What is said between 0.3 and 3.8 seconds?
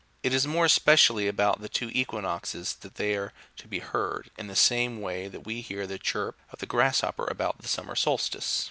is more especially about the two equinoxes that they are to be